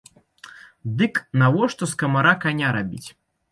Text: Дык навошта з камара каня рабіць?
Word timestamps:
Дык 1.01 1.13
навошта 1.43 1.83
з 1.93 2.01
камара 2.01 2.35
каня 2.49 2.75
рабіць? 2.81 3.07